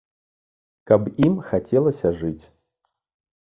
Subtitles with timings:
[0.91, 2.45] Каб ім хацелася жыць!